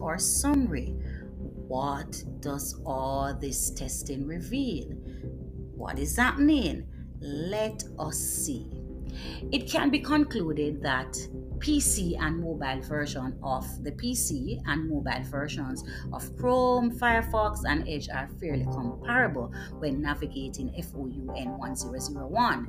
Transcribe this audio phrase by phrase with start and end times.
[0.00, 0.94] or summary.
[1.68, 4.88] What does all this testing reveal?
[5.74, 6.86] What is happening?
[7.20, 8.70] Let us see.
[9.50, 11.12] It can be concluded that
[11.58, 15.82] PC and mobile version of the PC and mobile versions
[16.12, 22.66] of Chrome, Firefox, and Edge are fairly comparable when navigating FOU N1001.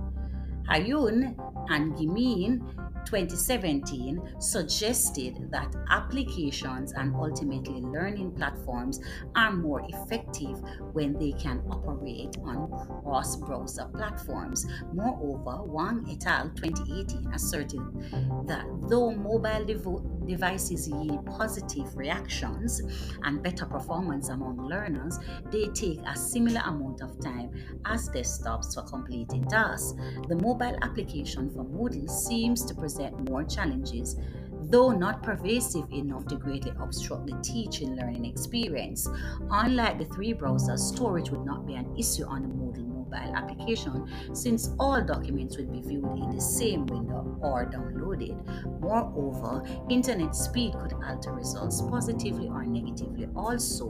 [0.70, 1.36] Hayun
[1.70, 2.62] and Gimin
[3.08, 9.00] 2017 suggested that applications and ultimately learning platforms
[9.36, 10.60] are more effective
[10.92, 12.68] when they can operate on
[13.04, 14.66] cross browser platforms.
[14.94, 16.50] Moreover, Wang et al.
[16.50, 17.80] 2018 asserted
[18.46, 22.82] that though mobile devo- devices yield positive reactions
[23.24, 25.20] and better performance among learners,
[25.52, 27.52] they take a similar amount of time
[27.86, 29.94] as desktops for completing tasks.
[30.28, 34.18] The mobile application for Moodle seems to present more challenges
[34.70, 39.08] though not pervasive enough to greatly obstruct the teaching learning experience.
[39.50, 44.08] Unlike the three browsers, storage would not be an issue on the Moodle mobile application
[44.34, 48.38] since all documents will be viewed in the same window or downloaded.
[48.80, 53.28] Moreover, internet speed could alter results positively or negatively.
[53.36, 53.88] Also,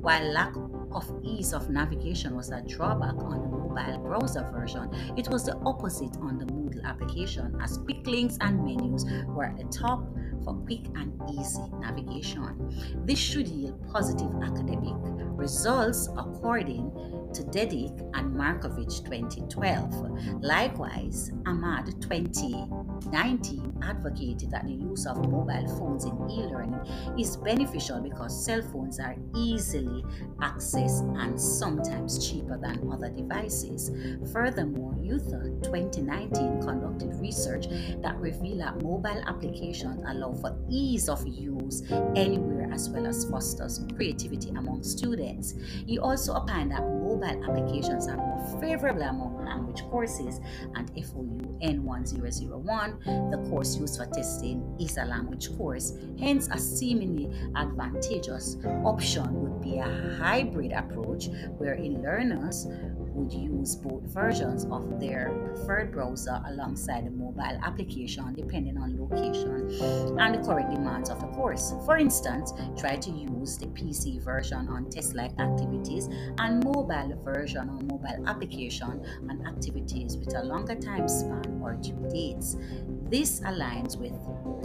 [0.00, 0.54] while lack
[0.92, 5.56] of ease of navigation was a drawback on the mobile browser version, it was the
[5.58, 10.04] opposite on the Moodle application as quick links and menus were at top
[10.44, 12.70] for quick and easy navigation.
[13.04, 14.94] This should yield positive academic
[15.40, 16.90] results according
[17.32, 20.42] to Dedick and Markovich 2012.
[20.42, 26.80] Likewise, Ahmad 2019 advocated that the use of mobile phones in e-learning
[27.18, 30.04] is beneficial because cell phones are easily
[30.40, 33.90] accessed and sometimes cheaper than other devices.
[34.32, 37.66] Furthermore, UTHA 2019 conducted research
[38.02, 41.82] that reveal that mobile applications allow for ease of use
[42.16, 45.54] anywhere as well as fosters creativity among students.
[45.86, 50.40] He also opined that mobile applications are more favorable among language courses
[50.74, 55.94] and FOU N1001, the course used for testing, is a language course.
[56.18, 61.28] Hence, a seemingly advantageous option would be a hybrid approach
[61.58, 62.66] wherein learners
[63.12, 69.49] would use both versions of their preferred browser alongside the mobile application depending on location
[69.80, 71.74] and the current demands of the course.
[71.84, 76.08] For instance, try to use the PC version on test-like activities
[76.38, 82.08] and mobile version on mobile application on activities with a longer time span or due
[82.10, 82.56] dates.
[83.08, 84.12] This aligns with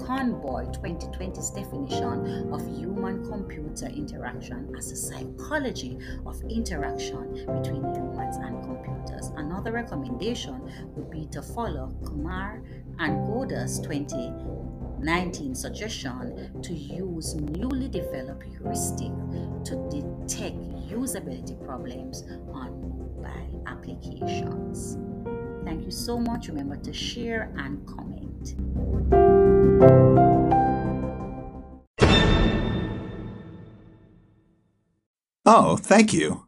[0.05, 8.63] Conboy 2020's definition of human computer interaction as a psychology of interaction between humans and
[8.63, 9.31] computers.
[9.37, 10.61] Another recommendation
[10.95, 12.61] would be to follow Kumar
[12.99, 13.79] and Goda's
[15.05, 19.11] 2019 suggestion to use newly developed heuristic
[19.63, 20.57] to detect
[20.89, 24.97] usability problems on mobile applications.
[25.63, 26.47] Thank you so much.
[26.47, 28.55] Remember to share and comment.
[35.45, 36.47] Oh, thank you.